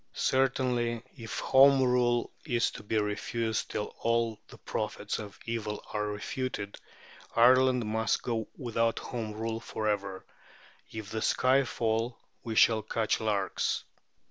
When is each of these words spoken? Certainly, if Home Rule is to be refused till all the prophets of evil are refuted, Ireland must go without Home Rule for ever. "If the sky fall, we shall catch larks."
Certainly, 0.15 1.03
if 1.15 1.37
Home 1.41 1.83
Rule 1.83 2.31
is 2.43 2.71
to 2.71 2.81
be 2.81 2.97
refused 2.97 3.69
till 3.69 3.93
all 3.99 4.39
the 4.47 4.57
prophets 4.57 5.19
of 5.19 5.37
evil 5.45 5.85
are 5.93 6.07
refuted, 6.07 6.79
Ireland 7.35 7.85
must 7.85 8.23
go 8.23 8.47
without 8.57 8.97
Home 8.97 9.33
Rule 9.33 9.59
for 9.59 9.87
ever. 9.87 10.25
"If 10.91 11.11
the 11.11 11.21
sky 11.21 11.65
fall, 11.65 12.17
we 12.43 12.55
shall 12.55 12.81
catch 12.81 13.19
larks." 13.19 13.83